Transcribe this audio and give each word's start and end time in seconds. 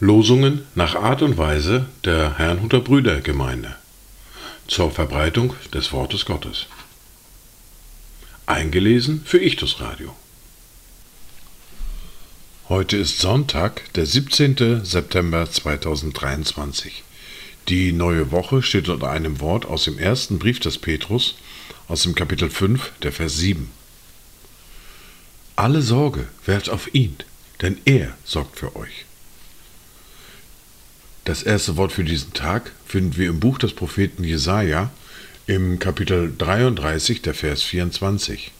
Losungen 0.00 0.66
nach 0.74 0.96
Art 0.96 1.22
und 1.22 1.38
Weise 1.38 1.86
der 2.04 2.38
Herrnhuter 2.38 2.80
Brüdergemeinde 2.80 3.76
zur 4.66 4.90
Verbreitung 4.90 5.54
des 5.72 5.92
Wortes 5.92 6.24
Gottes. 6.24 6.66
Eingelesen 8.46 9.22
für 9.24 9.38
Ichtus 9.38 9.80
Radio. 9.80 10.16
Heute 12.68 12.96
ist 12.96 13.18
Sonntag, 13.18 13.92
der 13.94 14.06
17. 14.06 14.84
September 14.84 15.50
2023. 15.50 17.04
Die 17.68 17.92
neue 17.92 18.30
Woche 18.30 18.62
steht 18.62 18.88
unter 18.88 19.10
einem 19.10 19.40
Wort 19.40 19.66
aus 19.66 19.84
dem 19.84 19.98
ersten 19.98 20.38
Brief 20.38 20.58
des 20.58 20.78
Petrus, 20.78 21.36
aus 21.88 22.02
dem 22.02 22.14
Kapitel 22.14 22.50
5, 22.50 22.92
der 23.02 23.12
Vers 23.12 23.38
7. 23.38 23.70
Alle 25.56 25.82
Sorge 25.82 26.28
werft 26.44 26.68
auf 26.68 26.94
ihn, 26.94 27.16
denn 27.62 27.78
er 27.86 28.14
sorgt 28.24 28.58
für 28.58 28.76
euch. 28.76 29.06
Das 31.24 31.42
erste 31.42 31.76
Wort 31.76 31.92
für 31.92 32.04
diesen 32.04 32.32
Tag 32.34 32.72
finden 32.86 33.16
wir 33.16 33.28
im 33.28 33.40
Buch 33.40 33.58
des 33.58 33.72
Propheten 33.72 34.22
Jesaja 34.22 34.90
im 35.46 35.78
Kapitel 35.78 36.32
33, 36.36 37.22
der 37.22 37.34
Vers 37.34 37.62
24. 37.62 38.52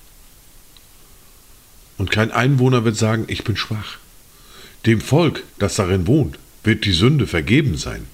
Und 1.99 2.11
kein 2.11 2.31
Einwohner 2.31 2.85
wird 2.85 2.97
sagen, 2.97 3.25
ich 3.29 3.45
bin 3.45 3.57
schwach. 3.57 3.99
Dem 4.87 5.01
Volk, 5.01 5.45
das 5.59 5.77
darin 5.77 6.07
wohnt, 6.07 6.39
wird 6.65 6.85
die 6.85 6.93
Sünde 6.93 7.27
vergeben 7.27 7.77
sein. 7.77 8.07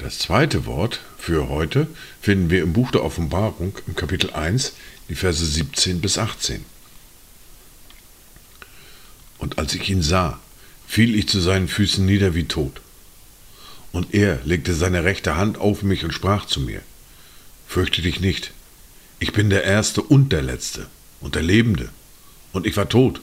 Das 0.00 0.18
zweite 0.18 0.64
Wort 0.64 1.00
für 1.18 1.50
heute 1.50 1.86
finden 2.22 2.48
wir 2.48 2.62
im 2.62 2.72
Buch 2.72 2.90
der 2.90 3.04
Offenbarung 3.04 3.76
im 3.86 3.94
Kapitel 3.94 4.30
1, 4.30 4.72
die 5.10 5.14
Verse 5.14 5.44
17 5.44 6.00
bis 6.00 6.16
18. 6.16 6.64
Und 9.36 9.58
als 9.58 9.74
ich 9.74 9.90
ihn 9.90 10.00
sah, 10.00 10.40
fiel 10.88 11.14
ich 11.14 11.28
zu 11.28 11.38
seinen 11.38 11.68
Füßen 11.68 12.06
nieder 12.06 12.34
wie 12.34 12.44
tot. 12.44 12.80
Und 13.92 14.14
er 14.14 14.40
legte 14.42 14.72
seine 14.72 15.04
rechte 15.04 15.36
Hand 15.36 15.58
auf 15.58 15.82
mich 15.82 16.02
und 16.02 16.14
sprach 16.14 16.46
zu 16.46 16.60
mir, 16.60 16.80
Fürchte 17.68 18.00
dich 18.00 18.20
nicht, 18.20 18.52
ich 19.18 19.34
bin 19.34 19.50
der 19.50 19.64
Erste 19.64 20.00
und 20.00 20.32
der 20.32 20.40
Letzte 20.40 20.86
und 21.20 21.34
der 21.34 21.42
Lebende, 21.42 21.90
und 22.52 22.66
ich 22.66 22.78
war 22.78 22.88
tot, 22.88 23.20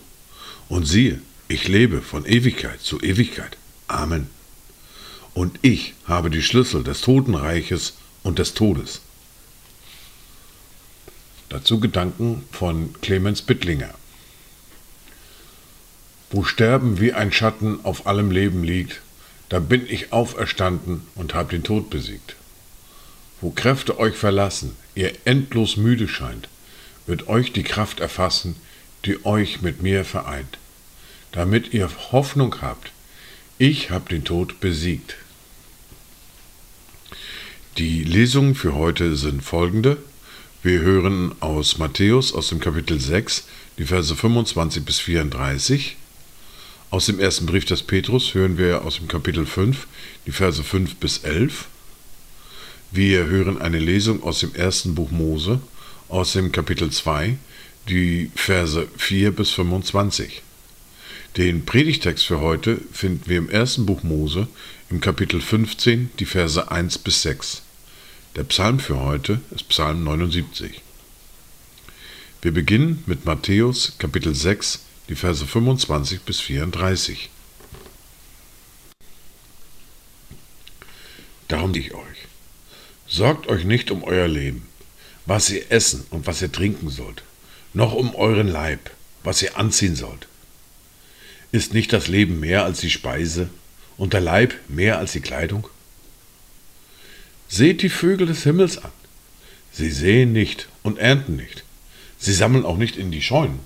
und 0.70 0.86
siehe, 0.86 1.22
ich 1.48 1.68
lebe 1.68 2.04
von 2.04 2.24
Ewigkeit 2.24 2.82
zu 2.82 3.02
Ewigkeit. 3.02 3.58
Amen. 3.88 4.37
Und 5.38 5.60
ich 5.62 5.94
habe 6.08 6.32
die 6.32 6.42
Schlüssel 6.42 6.84
des 6.84 7.02
Totenreiches 7.02 7.94
und 8.24 8.40
des 8.40 8.56
Todes. 8.56 9.02
Dazu 11.50 11.80
Gedanken 11.80 12.44
von 12.52 13.00
Clemens 13.02 13.44
Bittlinger. 13.44 13.94
Wo 16.32 16.44
Sterben 16.44 17.00
wie 17.00 17.14
ein 17.14 17.32
Schatten 17.32 17.86
auf 17.86 18.08
allem 18.08 18.32
Leben 18.32 18.64
liegt, 18.64 19.02
da 19.50 19.60
bin 19.60 19.86
ich 19.88 20.12
auferstanden 20.12 21.06
und 21.14 21.36
hab 21.36 21.52
den 21.52 21.64
Tod 21.64 21.92
besiegt. 21.92 22.36
Wo 23.40 23.52
Kräfte 23.52 24.00
euch 24.00 24.16
verlassen, 24.16 24.76
ihr 24.96 25.14
endlos 25.26 25.78
müde 25.78 26.08
scheint, 26.08 26.50
wird 27.06 27.28
euch 27.28 27.54
die 27.54 27.62
Kraft 27.62 28.00
erfassen, 28.00 28.56
die 29.06 29.24
euch 29.24 29.62
mit 29.62 29.84
mir 29.84 30.04
vereint, 30.04 30.58
damit 31.32 31.76
ihr 31.76 31.92
Hoffnung 32.12 32.60
habt, 32.60 32.92
ich 33.60 33.92
hab 33.92 34.10
den 34.10 34.24
Tod 34.24 34.60
besiegt. 34.60 35.16
Die 37.78 38.04
Lesungen 38.04 38.56
für 38.56 38.74
heute 38.74 39.16
sind 39.16 39.44
folgende. 39.44 39.98
Wir 40.64 40.80
hören 40.80 41.36
aus 41.42 41.78
Matthäus 41.78 42.34
aus 42.34 42.50
dem 42.50 42.60
Kapitel 42.60 43.00
6 43.00 43.44
die 43.78 43.86
Verse 43.86 44.16
25 44.16 44.84
bis 44.84 45.00
34, 45.00 45.96
aus 46.90 47.06
dem 47.06 47.20
ersten 47.20 47.46
Brief 47.46 47.66
des 47.66 47.84
Petrus 47.84 48.34
hören 48.34 48.58
wir 48.58 48.84
aus 48.84 48.96
dem 48.96 49.08
Kapitel 49.08 49.46
5 49.46 49.86
die 50.26 50.32
Verse 50.32 50.64
5 50.64 50.96
bis 50.96 51.20
11. 51.20 51.68
Wir 52.90 53.28
hören 53.28 53.62
eine 53.62 53.78
Lesung 53.78 54.24
aus 54.24 54.40
dem 54.40 54.56
ersten 54.56 54.96
Buch 54.96 55.12
Mose, 55.12 55.60
aus 56.10 56.34
dem 56.34 56.52
Kapitel 56.52 56.90
2, 56.90 57.38
die 57.90 58.32
Verse 58.34 58.88
4 58.98 59.30
bis 59.30 59.52
25. 59.52 60.42
Den 61.36 61.64
Predigtext 61.64 62.26
für 62.26 62.42
heute 62.42 62.80
finden 62.92 63.30
wir 63.30 63.38
im 63.38 63.52
ersten 63.52 63.86
Buch 63.86 64.02
Mose, 64.02 64.48
im 64.90 65.00
Kapitel 65.00 65.42
15, 65.42 66.10
die 66.18 66.26
Verse 66.26 66.72
1 66.72 66.98
bis 66.98 67.22
6. 67.22 67.67
Der 68.38 68.44
Psalm 68.44 68.80
für 68.80 69.00
heute 69.00 69.42
ist 69.50 69.68
Psalm 69.70 70.04
79. 70.04 70.84
Wir 72.44 72.54
beginnen 72.54 73.04
mit 73.08 73.26
Matthäus 73.26 73.94
Kapitel 73.98 74.36
6, 74.36 74.82
die 75.10 75.16
Verse 75.16 75.44
25 75.44 76.22
bis 76.22 76.40
34. 76.42 77.32
Darum 81.48 81.74
ich 81.74 81.96
euch. 81.96 82.28
Sorgt 83.08 83.48
euch 83.48 83.66
nicht 83.66 83.90
um 83.90 84.04
euer 84.04 84.28
Leben, 84.28 84.68
was 85.26 85.50
ihr 85.50 85.72
essen 85.72 86.06
und 86.12 86.28
was 86.28 86.40
ihr 86.44 86.52
trinken 86.52 86.90
sollt, 86.90 87.24
noch 87.74 87.96
um 87.96 88.14
euren 88.14 88.48
Leib, 88.48 88.92
was 89.24 89.42
ihr 89.42 89.58
anziehen 89.58 89.96
sollt. 89.96 90.28
Ist 91.52 91.74
nicht 91.74 91.92
das 91.92 92.08
Leben 92.08 92.40
mehr 92.40 92.66
als 92.66 92.82
die 92.82 92.92
Speise 92.92 93.50
und 93.98 94.14
der 94.14 94.22
Leib 94.22 94.54
mehr 94.68 95.00
als 95.00 95.14
die 95.14 95.22
Kleidung? 95.22 95.68
Seht 97.48 97.82
die 97.82 97.90
Vögel 97.90 98.28
des 98.28 98.44
Himmels 98.44 98.78
an. 98.78 98.92
Sie 99.72 99.92
sehen 99.92 100.34
nicht 100.34 100.68
und 100.84 100.98
ernten 100.98 101.36
nicht. 101.36 101.64
Sie 102.18 102.34
sammeln 102.34 102.66
auch 102.66 102.78
nicht 102.78 102.98
in 102.98 103.12
die 103.12 103.22
Scheunen 103.22 103.60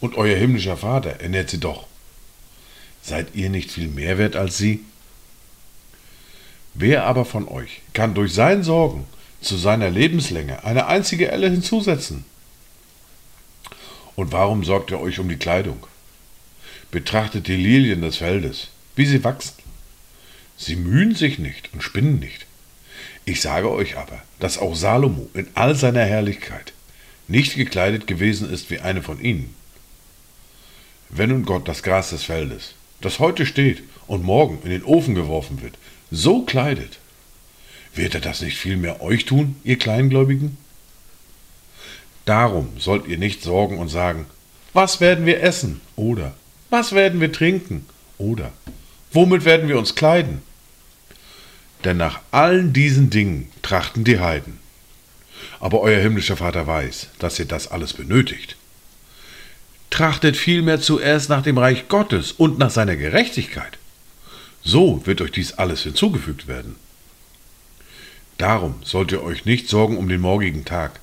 und 0.00 0.16
euer 0.16 0.36
himmlischer 0.36 0.76
Vater 0.76 1.20
ernährt 1.20 1.50
sie 1.50 1.58
doch. 1.58 1.86
Seid 3.02 3.34
ihr 3.34 3.50
nicht 3.50 3.72
viel 3.72 3.88
mehr 3.88 4.18
wert 4.18 4.36
als 4.36 4.58
sie? 4.58 4.80
Wer 6.74 7.04
aber 7.04 7.24
von 7.24 7.48
euch 7.48 7.80
kann 7.92 8.14
durch 8.14 8.32
sein 8.32 8.62
Sorgen 8.62 9.06
zu 9.40 9.56
seiner 9.56 9.90
Lebenslänge 9.90 10.64
eine 10.64 10.86
einzige 10.86 11.30
Elle 11.30 11.50
hinzusetzen? 11.50 12.24
Und 14.16 14.32
warum 14.32 14.64
sorgt 14.64 14.90
ihr 14.90 15.00
euch 15.00 15.18
um 15.18 15.28
die 15.28 15.36
Kleidung? 15.36 15.86
Betrachtet 16.90 17.48
die 17.48 17.56
Lilien 17.56 18.02
des 18.02 18.18
Feldes, 18.18 18.68
wie 18.96 19.06
sie 19.06 19.24
wachsen. 19.24 19.54
Sie 20.56 20.76
mühen 20.76 21.14
sich 21.14 21.38
nicht 21.38 21.72
und 21.72 21.82
spinnen 21.82 22.20
nicht. 22.20 22.46
Ich 23.26 23.40
sage 23.40 23.70
euch 23.70 23.96
aber, 23.96 24.22
dass 24.38 24.58
auch 24.58 24.74
Salomo 24.74 25.28
in 25.34 25.48
all 25.54 25.74
seiner 25.74 26.04
Herrlichkeit 26.04 26.72
nicht 27.26 27.56
gekleidet 27.56 28.06
gewesen 28.06 28.52
ist 28.52 28.70
wie 28.70 28.80
eine 28.80 29.02
von 29.02 29.20
ihnen. 29.20 29.54
Wenn 31.08 31.30
nun 31.30 31.44
Gott 31.44 31.66
das 31.66 31.82
Gras 31.82 32.10
des 32.10 32.24
Feldes, 32.24 32.74
das 33.00 33.18
heute 33.18 33.46
steht 33.46 33.82
und 34.06 34.24
morgen 34.24 34.58
in 34.64 34.70
den 34.70 34.84
Ofen 34.84 35.14
geworfen 35.14 35.62
wird, 35.62 35.78
so 36.10 36.42
kleidet, 36.42 36.98
wird 37.94 38.14
er 38.14 38.20
das 38.20 38.42
nicht 38.42 38.58
vielmehr 38.58 39.00
euch 39.00 39.24
tun, 39.24 39.56
ihr 39.64 39.78
Kleingläubigen? 39.78 40.58
Darum 42.26 42.68
sollt 42.78 43.06
ihr 43.06 43.18
nicht 43.18 43.42
sorgen 43.42 43.78
und 43.78 43.88
sagen, 43.88 44.26
was 44.72 45.00
werden 45.00 45.24
wir 45.24 45.42
essen? 45.42 45.80
Oder 45.96 46.34
was 46.68 46.92
werden 46.92 47.20
wir 47.20 47.32
trinken? 47.32 47.86
Oder 48.18 48.52
womit 49.12 49.44
werden 49.44 49.68
wir 49.68 49.78
uns 49.78 49.94
kleiden? 49.94 50.42
Denn 51.84 51.98
nach 51.98 52.20
allen 52.30 52.72
diesen 52.72 53.10
Dingen 53.10 53.50
trachten 53.62 54.04
die 54.04 54.18
Heiden. 54.18 54.58
Aber 55.60 55.80
euer 55.80 56.00
himmlischer 56.00 56.36
Vater 56.36 56.66
weiß, 56.66 57.08
dass 57.18 57.38
ihr 57.38 57.44
das 57.44 57.68
alles 57.68 57.92
benötigt. 57.92 58.56
Trachtet 59.90 60.36
vielmehr 60.36 60.80
zuerst 60.80 61.28
nach 61.28 61.42
dem 61.42 61.58
Reich 61.58 61.88
Gottes 61.88 62.32
und 62.32 62.58
nach 62.58 62.70
seiner 62.70 62.96
Gerechtigkeit. 62.96 63.78
So 64.62 65.06
wird 65.06 65.20
euch 65.20 65.30
dies 65.30 65.52
alles 65.52 65.82
hinzugefügt 65.82 66.48
werden. 66.48 66.76
Darum 68.38 68.76
sollt 68.82 69.12
ihr 69.12 69.22
euch 69.22 69.44
nicht 69.44 69.68
sorgen 69.68 69.96
um 69.96 70.08
den 70.08 70.20
morgigen 70.20 70.64
Tag, 70.64 71.00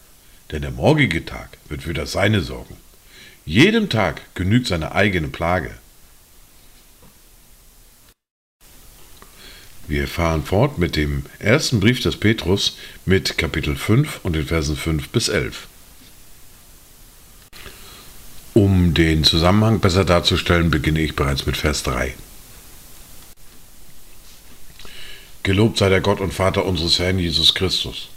denn 0.52 0.64
der 0.64 0.72
morgige 0.72 1.24
Tag 1.24 1.58
wird 1.70 1.84
für 1.84 1.94
das 1.94 2.12
Seine 2.12 2.42
sorgen. 2.42 2.76
Jedem 3.46 3.90
Tag 3.90 4.22
genügt 4.36 4.68
seine 4.68 4.94
eigene 4.94 5.30
Plage. 5.30 5.72
Wir 9.92 10.08
fahren 10.08 10.46
fort 10.46 10.78
mit 10.78 10.96
dem 10.96 11.24
ersten 11.40 11.82
Brief 11.82 12.00
des 12.00 12.16
Petrus 12.16 12.78
mit 13.06 13.38
Kapitel 13.38 13.76
5 13.76 14.22
und 14.24 14.38
den 14.38 14.46
Versen 14.46 14.78
5 14.78 15.10
bis 15.10 15.28
11. 15.28 15.68
Um 18.54 18.94
den 18.94 19.26
Zusammenhang 19.26 19.82
besser 19.82 20.06
darzustellen, 20.06 20.72
beginne 20.72 21.02
ich 21.02 21.18
bereits 21.18 21.46
mit 21.46 21.58
Vers 21.58 21.84
3. 21.84 22.14
Gelobt 25.44 25.80
sei 25.80 25.90
der 25.90 26.00
Gott 26.00 26.22
und 26.22 26.34
Vater 26.34 26.64
unseres 26.66 26.98
Herrn 26.98 27.20
Jesus 27.20 27.54
Christus, 27.54 28.08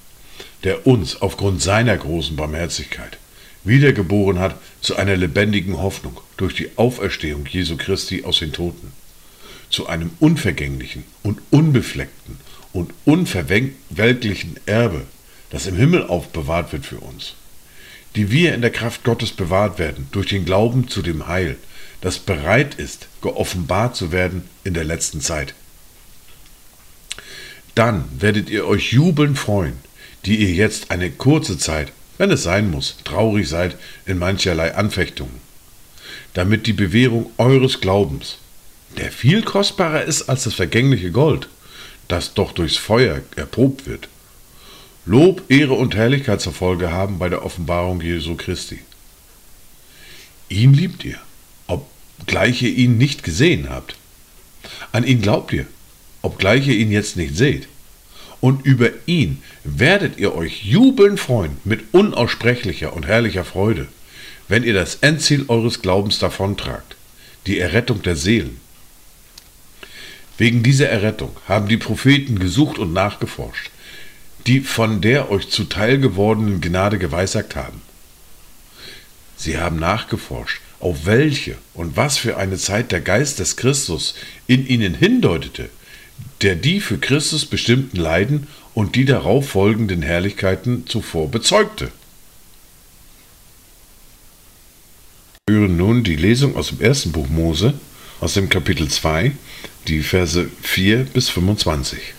der 0.62 0.86
uns 0.86 1.22
aufgrund 1.22 1.60
seiner 1.60 1.96
großen 1.96 2.36
Barmherzigkeit 2.36 3.18
wiedergeboren 3.64 4.38
hat 4.38 4.60
zu 4.80 4.94
einer 4.94 5.16
lebendigen 5.16 5.82
Hoffnung 5.82 6.20
durch 6.36 6.54
die 6.54 6.70
Auferstehung 6.76 7.46
Jesu 7.46 7.76
Christi 7.76 8.22
aus 8.22 8.38
den 8.38 8.52
Toten, 8.52 8.92
zu 9.74 9.86
einem 9.86 10.10
unvergänglichen 10.20 11.04
und 11.22 11.40
unbefleckten 11.50 12.38
und 12.72 12.92
unverwelklichen 13.04 14.58
Erbe, 14.66 15.02
das 15.50 15.66
im 15.66 15.76
Himmel 15.76 16.06
aufbewahrt 16.06 16.72
wird 16.72 16.86
für 16.86 16.98
uns 16.98 17.34
die 18.14 18.30
wir 18.30 18.54
in 18.54 18.60
der 18.60 18.70
Kraft 18.70 19.04
Gottes 19.04 19.32
bewahrt 19.32 19.78
werden, 19.78 20.06
durch 20.12 20.28
den 20.28 20.44
Glauben 20.44 20.88
zu 20.88 21.02
dem 21.02 21.26
Heil, 21.26 21.56
das 22.00 22.18
bereit 22.18 22.74
ist, 22.76 23.08
geoffenbart 23.22 23.96
zu 23.96 24.12
werden 24.12 24.48
in 24.62 24.74
der 24.74 24.84
letzten 24.84 25.20
Zeit. 25.20 25.54
Dann 27.74 28.04
werdet 28.18 28.50
ihr 28.50 28.66
euch 28.66 28.92
jubeln 28.92 29.34
freuen, 29.34 29.78
die 30.26 30.36
ihr 30.36 30.52
jetzt 30.52 30.90
eine 30.90 31.10
kurze 31.10 31.58
Zeit, 31.58 31.92
wenn 32.18 32.30
es 32.30 32.44
sein 32.44 32.70
muss, 32.70 32.96
traurig 33.02 33.48
seid 33.48 33.76
in 34.06 34.18
mancherlei 34.18 34.74
Anfechtungen, 34.74 35.40
damit 36.34 36.68
die 36.68 36.72
Bewährung 36.72 37.32
eures 37.36 37.80
Glaubens, 37.80 38.38
der 38.96 39.10
viel 39.10 39.42
kostbarer 39.42 40.04
ist 40.04 40.28
als 40.28 40.44
das 40.44 40.54
vergängliche 40.54 41.10
Gold, 41.10 41.48
das 42.08 42.34
doch 42.34 42.52
durchs 42.52 42.76
Feuer 42.76 43.20
erprobt 43.36 43.86
wird, 43.86 44.08
Lob, 45.06 45.42
Ehre 45.48 45.74
und 45.74 45.94
Herrlichkeit 45.94 46.40
zur 46.40 46.54
Folge 46.54 46.90
haben 46.90 47.18
bei 47.18 47.28
der 47.28 47.44
Offenbarung 47.44 48.00
Jesu 48.00 48.36
Christi. 48.36 48.78
Ihn 50.48 50.72
liebt 50.72 51.04
ihr, 51.04 51.18
obgleich 51.66 52.62
ihr 52.62 52.70
ihn 52.70 52.96
nicht 52.96 53.22
gesehen 53.22 53.68
habt. 53.68 53.96
An 54.92 55.04
ihn 55.04 55.20
glaubt 55.20 55.52
ihr, 55.52 55.66
obgleich 56.22 56.66
ihr 56.68 56.76
ihn 56.76 56.90
jetzt 56.90 57.16
nicht 57.18 57.36
seht. 57.36 57.68
Und 58.40 58.64
über 58.64 58.90
ihn 59.04 59.42
werdet 59.62 60.18
ihr 60.18 60.34
euch 60.34 60.64
jubeln 60.64 61.18
freuen 61.18 61.58
mit 61.64 61.92
unaussprechlicher 61.92 62.94
und 62.94 63.06
herrlicher 63.06 63.44
Freude, 63.44 63.88
wenn 64.48 64.64
ihr 64.64 64.74
das 64.74 64.96
Endziel 64.96 65.44
eures 65.48 65.82
Glaubens 65.82 66.18
davontragt, 66.18 66.96
die 67.46 67.58
Errettung 67.58 68.00
der 68.02 68.16
Seelen. 68.16 68.58
Wegen 70.36 70.62
dieser 70.62 70.88
Errettung 70.88 71.36
haben 71.46 71.68
die 71.68 71.76
Propheten 71.76 72.38
gesucht 72.38 72.78
und 72.78 72.92
nachgeforscht, 72.92 73.70
die 74.46 74.60
von 74.60 75.00
der 75.00 75.30
euch 75.30 75.48
zuteil 75.48 75.98
gewordenen 75.98 76.60
Gnade 76.60 76.98
geweissagt 76.98 77.54
haben. 77.54 77.80
Sie 79.36 79.58
haben 79.58 79.78
nachgeforscht, 79.78 80.60
auf 80.80 81.06
welche 81.06 81.56
und 81.72 81.96
was 81.96 82.18
für 82.18 82.36
eine 82.36 82.56
Zeit 82.58 82.92
der 82.92 83.00
Geist 83.00 83.38
des 83.38 83.56
Christus 83.56 84.14
in 84.46 84.66
ihnen 84.66 84.94
hindeutete, 84.94 85.70
der 86.42 86.56
die 86.56 86.80
für 86.80 86.98
Christus 86.98 87.46
bestimmten 87.46 87.96
Leiden 87.96 88.46
und 88.74 88.96
die 88.96 89.04
darauf 89.04 89.50
folgenden 89.50 90.02
Herrlichkeiten 90.02 90.86
zuvor 90.86 91.30
bezeugte. 91.30 91.90
Wir 95.46 95.58
hören 95.58 95.76
nun 95.76 96.04
die 96.04 96.16
Lesung 96.16 96.56
aus 96.56 96.68
dem 96.68 96.80
ersten 96.80 97.12
Buch 97.12 97.28
Mose, 97.28 97.74
aus 98.20 98.34
dem 98.34 98.48
Kapitel 98.48 98.88
2, 98.88 99.32
die 99.88 100.02
Verse 100.02 100.48
4 100.62 101.04
bis 101.04 101.28
25. 101.28 102.14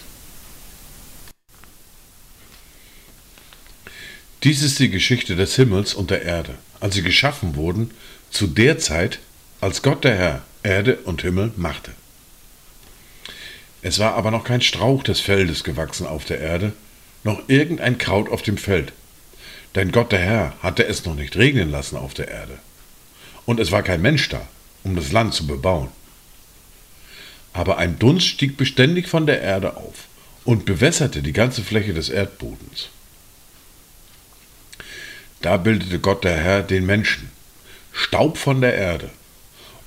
Dies 4.43 4.61
ist 4.61 4.77
die 4.79 4.89
Geschichte 4.89 5.35
des 5.35 5.55
Himmels 5.55 5.93
und 5.93 6.11
der 6.11 6.21
Erde, 6.21 6.55
als 6.79 6.95
sie 6.95 7.01
geschaffen 7.01 7.55
wurden, 7.55 7.91
zu 8.29 8.45
der 8.45 8.77
Zeit, 8.77 9.19
als 9.61 9.81
Gott 9.81 10.03
der 10.03 10.15
Herr 10.15 10.41
Erde 10.61 10.97
und 11.05 11.21
Himmel 11.21 11.51
machte. 11.55 11.91
Es 13.81 13.99
war 13.99 14.15
aber 14.15 14.31
noch 14.31 14.43
kein 14.43 14.61
Strauch 14.61 15.03
des 15.03 15.19
Feldes 15.19 15.63
gewachsen 15.63 16.05
auf 16.05 16.25
der 16.25 16.39
Erde, 16.39 16.73
noch 17.23 17.41
irgendein 17.47 17.97
Kraut 17.97 18.29
auf 18.29 18.41
dem 18.41 18.57
Feld, 18.57 18.93
denn 19.73 19.91
Gott 19.91 20.11
der 20.11 20.19
Herr 20.19 20.53
hatte 20.61 20.85
es 20.85 21.05
noch 21.05 21.15
nicht 21.15 21.35
regnen 21.35 21.71
lassen 21.71 21.97
auf 21.97 22.13
der 22.13 22.27
Erde. 22.27 22.59
Und 23.45 23.59
es 23.59 23.71
war 23.71 23.83
kein 23.83 24.01
Mensch 24.01 24.29
da, 24.29 24.47
um 24.85 24.95
das 24.95 25.11
Land 25.11 25.33
zu 25.33 25.45
bebauen. 25.45 25.89
Aber 27.51 27.77
ein 27.77 27.99
Dunst 27.99 28.27
stieg 28.27 28.55
beständig 28.55 29.07
von 29.07 29.25
der 29.25 29.41
Erde 29.41 29.75
auf 29.75 30.07
und 30.45 30.65
bewässerte 30.65 31.21
die 31.21 31.33
ganze 31.33 31.63
Fläche 31.63 31.93
des 31.93 32.09
Erdbodens. 32.09 32.89
Da 35.41 35.57
bildete 35.57 35.99
Gott 35.99 36.23
der 36.23 36.37
Herr 36.37 36.63
den 36.63 36.85
Menschen, 36.85 37.29
Staub 37.91 38.37
von 38.37 38.61
der 38.61 38.75
Erde, 38.75 39.09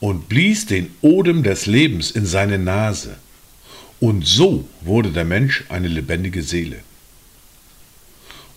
und 0.01 0.29
blies 0.29 0.67
den 0.67 0.95
Odem 1.01 1.43
des 1.43 1.67
Lebens 1.67 2.11
in 2.11 2.27
seine 2.27 2.59
Nase. 2.59 3.17
Und 4.01 4.27
so 4.27 4.69
wurde 4.81 5.11
der 5.11 5.25
Mensch 5.25 5.65
eine 5.69 5.89
lebendige 5.89 6.43
Seele. 6.43 6.81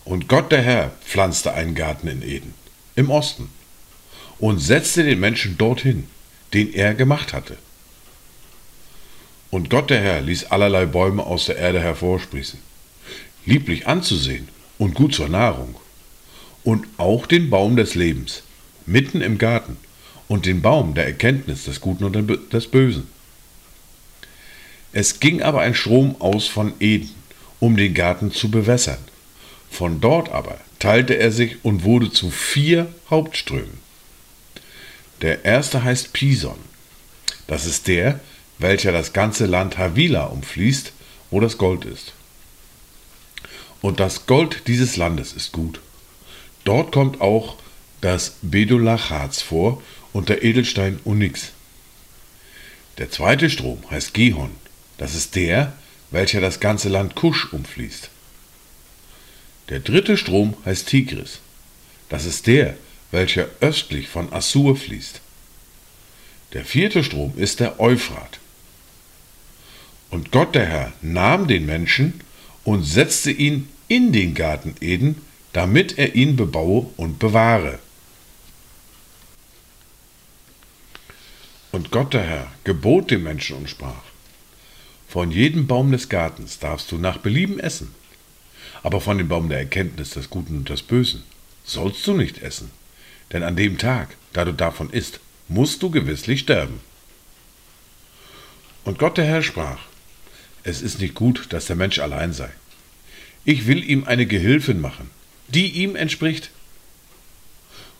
Und 0.04 0.28
Gott 0.28 0.50
der 0.52 0.62
Herr 0.62 0.92
pflanzte 1.04 1.52
einen 1.54 1.74
Garten 1.74 2.08
in 2.08 2.22
Eden, 2.22 2.54
im 2.96 3.10
Osten, 3.10 3.48
und 4.38 4.58
setzte 4.58 5.04
den 5.04 5.20
Menschen 5.20 5.58
dorthin, 5.58 6.06
den 6.54 6.72
er 6.74 6.94
gemacht 6.94 7.32
hatte. 7.32 7.56
Und 9.50 9.70
Gott 9.70 9.90
der 9.90 10.00
Herr 10.00 10.20
ließ 10.22 10.46
allerlei 10.46 10.86
Bäume 10.86 11.24
aus 11.24 11.46
der 11.46 11.56
Erde 11.56 11.80
hervorsprießen, 11.80 12.58
lieblich 13.44 13.86
anzusehen 13.86 14.48
und 14.78 14.94
gut 14.94 15.14
zur 15.14 15.28
Nahrung 15.28 15.74
und 16.64 16.86
auch 16.96 17.26
den 17.26 17.50
Baum 17.50 17.76
des 17.76 17.94
Lebens, 17.94 18.42
mitten 18.86 19.20
im 19.20 19.38
Garten, 19.38 19.76
und 20.28 20.46
den 20.46 20.62
Baum 20.62 20.94
der 20.94 21.04
Erkenntnis 21.06 21.64
des 21.64 21.82
Guten 21.82 22.04
und 22.04 22.52
des 22.52 22.66
Bösen. 22.68 23.06
Es 24.92 25.20
ging 25.20 25.42
aber 25.42 25.60
ein 25.60 25.74
Strom 25.74 26.16
aus 26.20 26.48
von 26.48 26.72
Eden, 26.80 27.10
um 27.60 27.76
den 27.76 27.92
Garten 27.92 28.32
zu 28.32 28.50
bewässern. 28.50 28.98
Von 29.70 30.00
dort 30.00 30.30
aber 30.30 30.58
teilte 30.78 31.18
er 31.18 31.32
sich 31.32 31.62
und 31.64 31.84
wurde 31.84 32.10
zu 32.10 32.30
vier 32.30 32.92
Hauptströmen. 33.10 33.81
Der 35.22 35.44
erste 35.44 35.84
heißt 35.84 36.12
Pison. 36.12 36.58
Das 37.46 37.64
ist 37.64 37.86
der, 37.86 38.20
welcher 38.58 38.92
das 38.92 39.12
ganze 39.12 39.46
Land 39.46 39.78
Havila 39.78 40.24
umfließt, 40.24 40.92
wo 41.30 41.40
das 41.40 41.58
Gold 41.58 41.84
ist. 41.84 42.12
Und 43.80 44.00
das 44.00 44.26
Gold 44.26 44.66
dieses 44.66 44.96
Landes 44.96 45.32
ist 45.32 45.52
gut. 45.52 45.80
Dort 46.64 46.92
kommt 46.92 47.20
auch 47.20 47.56
das 48.00 48.34
Bedolacharz 48.42 49.42
vor 49.42 49.82
und 50.12 50.28
der 50.28 50.42
Edelstein 50.42 51.00
Onyx. 51.04 51.52
Der 52.98 53.10
zweite 53.10 53.48
Strom 53.48 53.82
heißt 53.90 54.14
Gihon. 54.14 54.50
Das 54.98 55.14
ist 55.14 55.34
der, 55.34 55.72
welcher 56.10 56.40
das 56.40 56.60
ganze 56.60 56.88
Land 56.88 57.14
Kusch 57.14 57.52
umfließt. 57.52 58.10
Der 59.68 59.80
dritte 59.80 60.16
Strom 60.16 60.54
heißt 60.64 60.88
Tigris. 60.88 61.38
Das 62.08 62.26
ist 62.26 62.46
der, 62.46 62.76
welcher 63.12 63.48
östlich 63.60 64.08
von 64.08 64.32
Assur 64.32 64.76
fließt. 64.76 65.20
Der 66.54 66.64
vierte 66.64 67.04
Strom 67.04 67.34
ist 67.36 67.60
der 67.60 67.78
Euphrat. 67.78 68.40
Und 70.10 70.32
Gott 70.32 70.54
der 70.54 70.66
Herr 70.66 70.92
nahm 71.00 71.46
den 71.46 71.64
Menschen 71.64 72.20
und 72.64 72.82
setzte 72.82 73.30
ihn 73.30 73.68
in 73.88 74.12
den 74.12 74.34
Garten 74.34 74.74
Eden, 74.80 75.22
damit 75.52 75.98
er 75.98 76.14
ihn 76.14 76.36
bebaue 76.36 76.86
und 76.96 77.18
bewahre. 77.18 77.78
Und 81.70 81.90
Gott 81.90 82.12
der 82.12 82.22
Herr 82.22 82.52
gebot 82.64 83.10
dem 83.10 83.22
Menschen 83.22 83.56
und 83.56 83.70
sprach, 83.70 84.02
von 85.08 85.30
jedem 85.30 85.66
Baum 85.66 85.92
des 85.92 86.08
Gartens 86.08 86.58
darfst 86.58 86.90
du 86.92 86.98
nach 86.98 87.18
Belieben 87.18 87.58
essen, 87.58 87.94
aber 88.82 89.00
von 89.00 89.18
dem 89.18 89.28
Baum 89.28 89.48
der 89.48 89.58
Erkenntnis 89.58 90.10
des 90.10 90.30
Guten 90.30 90.58
und 90.58 90.68
des 90.68 90.82
Bösen 90.82 91.22
sollst 91.64 92.06
du 92.06 92.14
nicht 92.14 92.42
essen, 92.42 92.70
denn 93.32 93.42
an 93.42 93.56
dem 93.56 93.78
Tag, 93.78 94.16
da 94.32 94.44
du 94.44 94.52
davon 94.52 94.90
isst, 94.90 95.20
musst 95.48 95.82
du 95.82 95.90
gewisslich 95.90 96.40
sterben. 96.40 96.80
Und 98.84 98.98
Gott 98.98 99.16
der 99.16 99.24
Herr 99.24 99.42
sprach, 99.42 99.78
es 100.64 100.82
ist 100.82 101.00
nicht 101.00 101.14
gut, 101.14 101.46
dass 101.50 101.66
der 101.66 101.76
Mensch 101.76 101.98
allein 101.98 102.32
sei. 102.32 102.50
Ich 103.44 103.66
will 103.66 103.82
ihm 103.82 104.04
eine 104.04 104.26
Gehilfin 104.26 104.80
machen, 104.80 105.10
die 105.48 105.68
ihm 105.68 105.96
entspricht. 105.96 106.50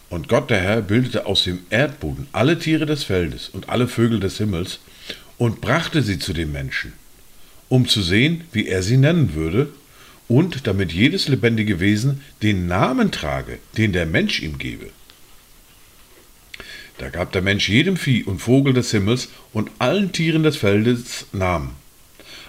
Und 0.09 0.29
Gott 0.29 0.51
der 0.51 0.61
Herr 0.61 0.83
bildete 0.83 1.27
aus 1.27 1.45
dem 1.45 1.61
Erdboden 1.71 2.29
alle 2.33 2.59
Tiere 2.59 2.87
des 2.87 3.05
Feldes 3.05 3.49
und 3.49 3.69
alle 3.69 3.89
Vögel 3.89 4.21
des 4.21 4.39
Himmels 4.39 4.81
und 5.39 5.61
brachte 5.61 6.03
sie 6.03 6.19
zu 6.19 6.33
dem 6.33 6.53
Menschen, 6.53 6.93
um 7.69 7.89
zu 7.89 8.03
sehen, 8.03 8.45
wie 8.53 8.67
er 8.67 8.83
sie 8.83 8.97
nennen 8.97 9.35
würde, 9.35 9.73
und 10.29 10.67
damit 10.67 10.93
jedes 10.93 11.29
lebendige 11.29 11.81
Wesen 11.81 12.23
den 12.43 12.67
Namen 12.67 13.11
trage, 13.11 13.59
den 13.77 13.93
der 13.93 14.07
Mensch 14.07 14.41
ihm 14.41 14.59
gebe. 14.59 14.91
Da 16.99 17.09
gab 17.09 17.33
der 17.33 17.43
Mensch 17.43 17.69
jedem 17.69 17.97
Vieh 17.97 18.25
und 18.25 18.39
Vogel 18.39 18.73
des 18.73 18.91
Himmels 18.91 19.29
und 19.53 19.71
allen 19.79 20.13
Tieren 20.13 20.43
des 20.43 20.57
Feldes 20.57 21.27
Namen. 21.33 21.77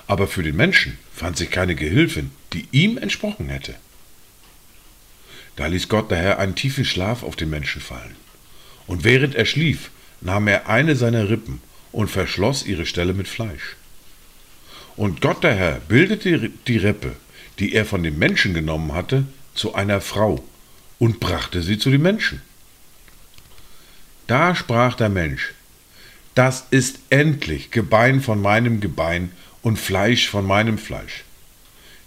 Aber 0.08 0.28
für 0.28 0.44
den 0.44 0.56
Menschen 0.56 0.98
fand 1.14 1.38
sich 1.38 1.50
keine 1.50 1.76
Gehilfin, 1.76 2.32
die 2.52 2.68
ihm 2.72 2.98
entsprochen 2.98 3.50
hätte. 3.50 3.76
Da 5.56 5.68
ließ 5.68 5.88
Gott 5.88 6.12
daher 6.12 6.40
einen 6.40 6.56
tiefen 6.56 6.86
Schlaf 6.86 7.24
auf 7.24 7.36
den 7.36 7.50
Menschen 7.50 7.82
fallen. 7.82 8.16
Und 8.88 9.04
während 9.04 9.36
er 9.36 9.46
schlief, 9.46 9.92
nahm 10.22 10.48
er 10.48 10.68
eine 10.68 10.96
seiner 10.96 11.30
Rippen 11.30 11.62
und 11.92 12.10
verschloss 12.10 12.66
ihre 12.66 12.86
Stelle 12.86 13.14
mit 13.14 13.28
Fleisch. 13.28 13.76
Und 14.96 15.22
Gott 15.22 15.44
der 15.44 15.56
Herr 15.56 15.80
bildete 15.88 16.52
die 16.68 16.78
Rippe, 16.78 17.16
die 17.60 17.74
er 17.74 17.86
von 17.86 18.04
dem 18.04 18.18
Menschen 18.18 18.54
genommen 18.54 18.94
hatte, 18.94 19.26
zu 19.54 19.76
einer 19.76 20.02
Frau 20.02 20.44
und 21.00 21.20
brachte 21.20 21.62
sie 21.62 21.78
zu 21.78 21.92
dem 21.92 22.02
Menschen. 22.02 22.42
Da 24.28 24.56
sprach 24.56 24.96
der 24.96 25.10
Mensch, 25.10 25.54
das 26.36 26.66
ist 26.72 27.00
endlich 27.10 27.72
Gebein 27.72 28.22
von 28.22 28.42
meinem 28.42 28.80
Gebein 28.80 29.32
und 29.62 29.78
Fleisch 29.78 30.30
von 30.30 30.46
meinem 30.46 30.78
Fleisch. 30.78 31.24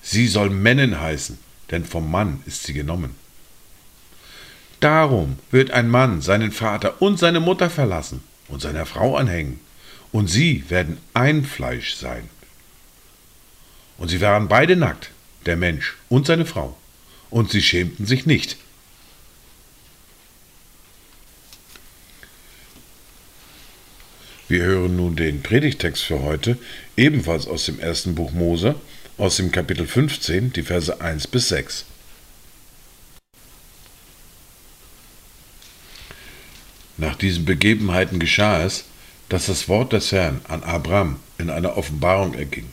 Sie 0.03 0.27
soll 0.27 0.51
Männin 0.51 1.01
heißen, 1.01 1.39
denn 1.71 1.85
vom 1.85 2.11
Mann 2.11 2.43
ist 2.47 2.65
sie 2.65 2.73
genommen. 2.73 3.15
Darum 4.81 5.39
wird 5.51 5.71
ein 5.71 5.89
Mann 5.89 6.21
seinen 6.23 6.53
Vater 6.53 7.01
und 7.01 7.19
seine 7.19 7.41
Mutter 7.41 7.71
verlassen 7.71 8.23
und 8.49 8.61
seiner 8.61 8.87
Frau 8.87 9.17
anhängen, 9.17 9.61
und 10.13 10.29
sie 10.29 10.69
werden 10.71 10.99
ein 11.15 11.45
Fleisch 11.45 11.95
sein. 11.95 12.29
Und 13.99 14.09
sie 14.09 14.21
waren 14.21 14.49
beide 14.49 14.77
nackt, 14.77 15.11
der 15.47 15.57
Mensch 15.57 15.97
und 16.09 16.27
seine 16.27 16.47
Frau, 16.47 16.77
und 17.31 17.51
sie 17.51 17.63
schämten 17.63 18.07
sich 18.07 18.27
nicht. 18.27 18.57
Wir 24.49 24.63
hören 24.63 24.95
nun 24.95 25.17
den 25.17 25.43
Predigtext 25.43 26.05
für 26.05 26.23
heute, 26.23 26.57
ebenfalls 26.97 27.49
aus 27.49 27.65
dem 27.65 27.81
ersten 27.81 28.15
Buch 28.15 28.31
Mose, 28.31 28.77
aus 29.19 29.37
dem 29.39 29.51
Kapitel 29.51 29.89
15, 29.89 30.53
die 30.53 30.63
Verse 30.63 31.01
1 31.01 31.27
bis 31.27 31.49
6. 31.49 31.85
Nach 36.97 37.17
diesen 37.17 37.45
Begebenheiten 37.45 38.21
geschah 38.21 38.63
es, 38.63 38.85
dass 39.29 39.47
das 39.47 39.69
Wort 39.69 39.93
des 39.93 40.13
Herrn 40.13 40.41
an 40.47 40.63
Abraham 40.63 41.19
in 41.39 41.51
einer 41.51 41.77
Offenbarung 41.77 42.35
erging. 42.35 42.69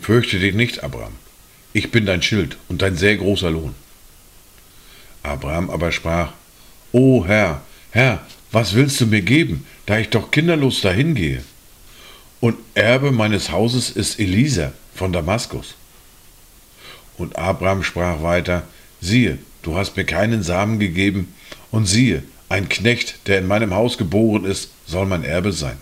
Fürchte 0.00 0.38
dich 0.38 0.54
nicht, 0.54 0.84
Abraham, 0.84 1.16
ich 1.72 1.90
bin 1.90 2.06
dein 2.06 2.22
Schild 2.22 2.56
und 2.68 2.80
dein 2.80 2.96
sehr 2.96 3.16
großer 3.16 3.50
Lohn. 3.50 3.74
Abraham 5.24 5.68
aber 5.68 5.90
sprach, 5.90 6.32
O 6.92 7.26
Herr, 7.26 7.62
Herr, 7.90 8.24
was 8.52 8.74
willst 8.74 9.00
du 9.00 9.06
mir 9.06 9.22
geben, 9.22 9.66
da 9.86 9.98
ich 9.98 10.10
doch 10.10 10.30
kinderlos 10.30 10.80
dahin 10.80 11.14
gehe? 11.14 11.42
Und 12.40 12.56
Erbe 12.74 13.10
meines 13.10 13.50
Hauses 13.50 13.90
ist 13.90 14.18
Elisa 14.18 14.72
von 14.94 15.12
Damaskus. 15.12 15.74
Und 17.16 17.36
Abraham 17.36 17.82
sprach 17.82 18.22
weiter, 18.22 18.62
siehe, 19.00 19.38
du 19.62 19.76
hast 19.76 19.96
mir 19.96 20.04
keinen 20.04 20.42
Samen 20.42 20.78
gegeben, 20.78 21.34
und 21.70 21.86
siehe, 21.86 22.22
ein 22.48 22.68
Knecht, 22.68 23.26
der 23.26 23.38
in 23.38 23.46
meinem 23.46 23.74
Haus 23.74 23.98
geboren 23.98 24.44
ist, 24.44 24.70
soll 24.86 25.06
mein 25.06 25.24
Erbe 25.24 25.52
sein. 25.52 25.76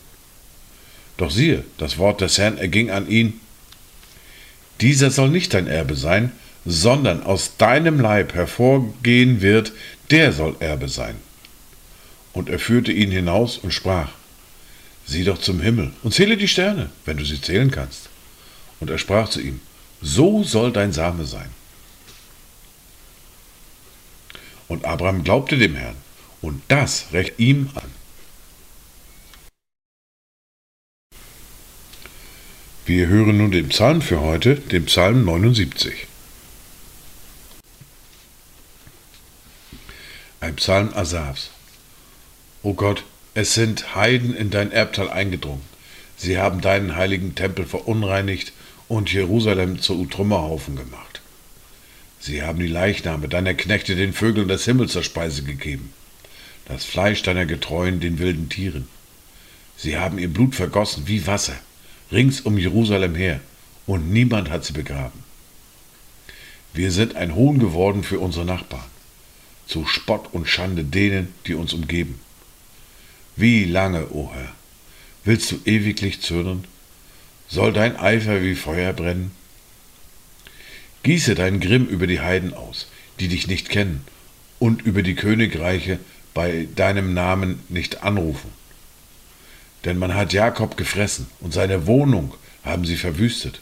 Doch 1.16 1.30
siehe, 1.30 1.64
das 1.78 1.99
Wort 1.99 2.20
des 2.20 2.38
Herrn 2.38 2.58
erging 2.58 2.90
an 2.90 3.08
ihn, 3.08 3.40
dieser 4.80 5.11
soll 5.11 5.30
nicht 5.30 5.54
dein 5.54 5.68
Erbe 5.68 5.94
sein, 5.94 6.32
sondern 6.64 7.23
aus 7.23 7.56
deinem 7.56 8.00
Leib 8.00 8.35
hervorgehen 8.35 9.40
wird, 9.40 9.73
der 10.11 10.32
soll 10.32 10.56
Erbe 10.58 10.88
sein. 10.88 11.14
Und 12.37 12.50
er 12.50 12.59
führte 12.59 12.93
ihn 12.93 13.11
hinaus 13.11 13.57
und 13.57 13.73
sprach, 13.73 14.11
Sieh 15.07 15.25
doch 15.25 15.38
zum 15.38 15.59
Himmel 15.59 15.93
und 16.02 16.12
zähle 16.12 16.37
die 16.37 16.49
Sterne, 16.49 16.90
wenn 17.07 17.16
du 17.16 17.25
sie 17.25 17.40
zählen 17.40 17.71
kannst. 17.71 18.11
Und 18.78 18.90
er 18.90 18.99
sprach 18.99 19.31
zu 19.31 19.40
ihm, 19.40 19.62
So 20.02 20.45
soll 20.45 20.71
dein 20.71 20.93
Same 20.93 21.25
sein. 21.25 21.49
Und 24.69 24.85
Abraham 24.85 25.25
glaubte 25.25 25.57
dem 25.57 25.76
Herrn, 25.76 25.97
und 26.43 26.61
das 26.69 27.07
recht 27.14 27.38
ihm 27.38 27.71
an. 27.75 27.90
Wir 32.85 33.07
hören 33.07 33.38
nun 33.38 33.50
den 33.50 33.71
Psalm 33.71 34.02
für 34.02 34.21
heute, 34.21 34.57
den 34.57 34.85
Psalm 34.85 35.25
79. 35.25 36.07
Ein 40.40 40.57
Psalm 40.57 40.93
Asafs. 40.95 41.56
O 42.66 42.75
Gott, 42.75 43.04
es 43.35 43.54
sind 43.54 43.94
Heiden 43.94 44.35
in 44.35 44.50
dein 44.50 44.73
Erbteil 44.73 45.08
eingedrungen. 45.08 45.62
Sie 46.16 46.37
haben 46.37 46.61
deinen 46.61 46.96
heiligen 46.96 47.37
Tempel 47.37 47.64
verunreinigt 47.64 48.52
und 48.88 49.12
Jerusalem 49.12 49.80
zu 49.80 50.04
Trümmerhaufen 50.06 50.75
gemacht. 50.75 51.20
Sie 52.18 52.42
haben 52.42 52.58
die 52.58 52.66
Leichname 52.66 53.28
deiner 53.28 53.54
Knechte 53.54 53.94
den 53.94 54.12
Vögeln 54.12 54.49
des 54.49 54.64
Himmels 54.64 54.90
zur 54.90 55.04
Speise 55.04 55.44
gegeben, 55.44 55.92
das 56.64 56.85
Fleisch 56.85 57.23
deiner 57.23 57.46
Getreuen 57.46 58.00
den 58.00 58.18
wilden 58.18 58.49
Tieren. 58.49 58.88
Sie 59.76 59.96
haben 59.96 60.18
ihr 60.18 60.26
Blut 60.26 60.56
vergossen 60.56 61.04
wie 61.06 61.25
Wasser, 61.25 61.54
rings 62.11 62.40
um 62.40 62.58
Jerusalem 62.58 63.14
her, 63.14 63.38
und 63.87 64.11
niemand 64.11 64.50
hat 64.50 64.64
sie 64.64 64.73
begraben. 64.73 65.23
Wir 66.75 66.90
sind 66.90 67.14
ein 67.14 67.37
Hohn 67.37 67.61
geworden 67.61 68.02
für 68.02 68.18
unsere 68.18 68.44
Nachbarn, 68.44 68.90
zu 69.68 69.87
Spott 69.87 70.30
und 70.32 70.49
Schande 70.49 70.82
denen, 70.82 71.32
die 71.46 71.54
uns 71.54 71.73
umgeben. 71.73 72.25
Wie 73.38 73.66
lange, 73.66 74.12
o 74.12 74.31
Herr, 74.33 74.55
willst 75.25 75.52
du 75.52 75.59
ewiglich 75.66 76.23
zürnen? 76.23 76.64
Soll 77.49 77.75
dein 77.75 77.97
Eifer 77.97 78.43
wie 78.43 78.55
Feuer 78.55 78.95
brennen? 78.95 79.31
Gieße 81.02 81.35
deinen 81.35 81.61
Grimm 81.61 81.87
über 81.87 82.07
die 82.07 82.21
Heiden 82.21 82.55
aus, 82.55 82.88
die 83.21 83.28
dich 83.28 83.47
nicht 83.47 83.69
kennen, 83.69 84.07
und 84.59 84.81
über 84.87 85.02
die 85.02 85.14
Königreiche 85.14 85.99
bei 86.33 86.66
deinem 86.76 87.12
Namen 87.12 87.61
nicht 87.69 88.02
anrufen. 88.02 88.50
Denn 89.85 89.99
man 89.99 90.14
hat 90.14 90.33
Jakob 90.33 90.78
gefressen, 90.78 91.26
und 91.40 91.52
seine 91.52 91.87
Wohnung 91.87 92.33
haben 92.64 92.87
sie 92.87 92.97
verwüstet. 92.97 93.61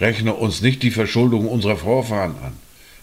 Rechne 0.00 0.34
uns 0.34 0.60
nicht 0.60 0.84
die 0.84 0.92
Verschuldung 0.92 1.48
unserer 1.48 1.76
Vorfahren 1.76 2.36
an, 2.38 2.52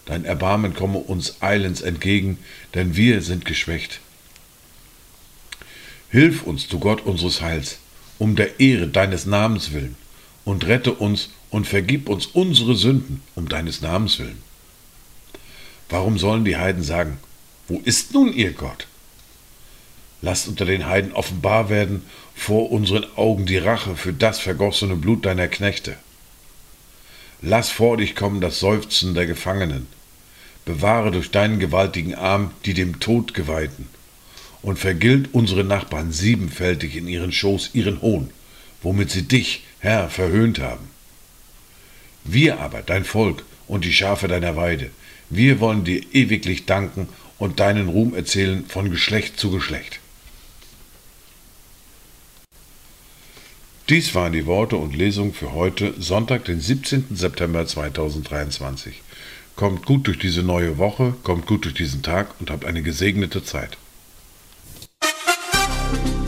dein 0.06 0.24
Erbarmen 0.24 0.72
komme 0.72 0.96
uns 0.96 1.42
eilends 1.42 1.82
entgegen, 1.82 2.38
denn 2.72 2.96
wir 2.96 3.20
sind 3.20 3.44
geschwächt. 3.44 4.00
Hilf 6.08 6.44
uns, 6.44 6.68
du 6.68 6.78
Gott 6.78 7.04
unseres 7.04 7.40
Heils, 7.40 7.78
um 8.18 8.36
der 8.36 8.60
Ehre 8.60 8.86
deines 8.86 9.26
Namens 9.26 9.72
willen, 9.72 9.96
und 10.44 10.66
rette 10.66 10.94
uns 10.94 11.30
und 11.50 11.66
vergib 11.66 12.08
uns 12.08 12.26
unsere 12.26 12.76
Sünden 12.76 13.22
um 13.34 13.48
deines 13.48 13.80
Namens 13.80 14.20
willen. 14.20 14.40
Warum 15.88 16.18
sollen 16.18 16.44
die 16.44 16.56
Heiden 16.56 16.84
sagen, 16.84 17.18
wo 17.66 17.80
ist 17.84 18.14
nun 18.14 18.32
ihr 18.32 18.52
Gott? 18.52 18.86
Lasst 20.22 20.46
unter 20.46 20.64
den 20.64 20.86
Heiden 20.86 21.12
offenbar 21.12 21.68
werden 21.70 22.02
vor 22.34 22.70
unseren 22.70 23.06
Augen 23.16 23.44
die 23.44 23.58
Rache 23.58 23.96
für 23.96 24.12
das 24.12 24.38
vergossene 24.38 24.94
Blut 24.94 25.26
deiner 25.26 25.48
Knechte. 25.48 25.96
Lass 27.42 27.70
vor 27.70 27.96
dich 27.96 28.14
kommen 28.14 28.40
das 28.40 28.60
Seufzen 28.60 29.14
der 29.14 29.26
Gefangenen. 29.26 29.88
Bewahre 30.64 31.10
durch 31.10 31.30
deinen 31.32 31.58
gewaltigen 31.58 32.14
Arm 32.14 32.52
die 32.64 32.74
dem 32.74 33.00
Tod 33.00 33.34
geweihten 33.34 33.88
und 34.62 34.78
vergilt 34.78 35.30
unsere 35.32 35.64
Nachbarn 35.64 36.12
siebenfältig 36.12 36.96
in 36.96 37.08
ihren 37.08 37.32
Schoß 37.32 37.70
ihren 37.74 38.00
Hohn, 38.00 38.30
womit 38.82 39.10
sie 39.10 39.22
dich, 39.22 39.64
Herr, 39.78 40.08
verhöhnt 40.08 40.58
haben. 40.58 40.88
Wir 42.24 42.60
aber, 42.60 42.82
dein 42.82 43.04
Volk 43.04 43.44
und 43.68 43.84
die 43.84 43.92
Schafe 43.92 44.28
deiner 44.28 44.56
Weide, 44.56 44.90
wir 45.30 45.60
wollen 45.60 45.84
dir 45.84 46.02
ewiglich 46.12 46.66
danken 46.66 47.08
und 47.38 47.60
deinen 47.60 47.88
Ruhm 47.88 48.14
erzählen 48.14 48.64
von 48.66 48.90
Geschlecht 48.90 49.38
zu 49.38 49.50
Geschlecht. 49.50 50.00
Dies 53.88 54.16
waren 54.16 54.32
die 54.32 54.46
Worte 54.46 54.76
und 54.76 54.96
Lesungen 54.96 55.32
für 55.32 55.52
heute, 55.52 55.94
Sonntag, 56.00 56.44
den 56.46 56.60
17. 56.60 57.06
September 57.12 57.64
2023. 57.64 59.00
Kommt 59.54 59.86
gut 59.86 60.08
durch 60.08 60.18
diese 60.18 60.42
neue 60.42 60.76
Woche, 60.76 61.14
kommt 61.22 61.46
gut 61.46 61.64
durch 61.64 61.74
diesen 61.74 62.02
Tag 62.02 62.34
und 62.40 62.50
habt 62.50 62.64
eine 62.64 62.82
gesegnete 62.82 63.44
Zeit. 63.44 63.78
Bye. 65.92 66.25